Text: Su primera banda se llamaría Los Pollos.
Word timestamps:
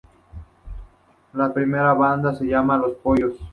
Su 1.31 1.53
primera 1.53 1.93
banda 1.93 2.33
se 2.33 2.45
llamaría 2.47 2.87
Los 2.87 2.97
Pollos. 2.97 3.37